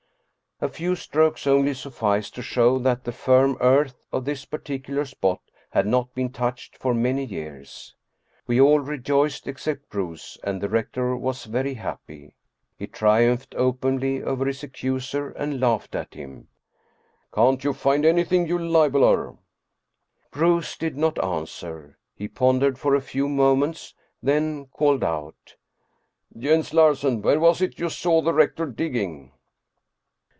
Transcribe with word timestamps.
A 0.63 0.69
few 0.69 0.95
strokes 0.95 1.47
only 1.47 1.73
sufficed 1.73 2.35
to 2.35 2.43
show 2.43 2.77
that 2.77 3.03
the 3.03 3.11
firm 3.11 3.57
earth 3.61 4.05
of 4.13 4.25
this 4.25 4.45
particular 4.45 5.05
spot 5.05 5.41
had 5.71 5.87
not 5.87 6.13
been 6.13 6.31
touched 6.31 6.77
for 6.77 6.93
many 6.93 7.25
years. 7.25 7.95
We 8.45 8.61
all 8.61 8.79
rejoiced 8.79 9.47
except 9.47 9.89
Bruus 9.89 10.37
and 10.43 10.61
the 10.61 10.69
rector 10.69 11.17
was 11.17 11.45
very 11.45 11.73
happy. 11.73 12.35
He 12.77 12.85
triumphed 12.85 13.55
openly 13.57 14.21
over 14.21 14.45
his 14.45 14.61
accuser, 14.61 15.31
and 15.31 15.59
laughed 15.59 15.95
at 15.95 16.13
him," 16.13 16.47
Can't 17.33 17.63
you 17.63 17.73
find 17.73 18.05
anything, 18.05 18.45
you 18.45 18.59
libeler?" 18.59 19.39
Bruus 20.31 20.77
did 20.77 20.95
not 20.95 21.17
answer. 21.25 21.97
He 22.13 22.27
pondered 22.27 22.77
for 22.77 22.93
a 22.93 23.01
few 23.01 23.27
moments, 23.27 23.95
then 24.21 24.67
called 24.67 25.03
out, 25.03 25.55
"Jens 26.37 26.71
Larsen, 26.71 27.23
where 27.23 27.39
was 27.39 27.63
it 27.63 27.79
you 27.79 27.89
saw 27.89 28.21
the 28.21 28.31
rector 28.35 28.67
digging?" 28.67 29.31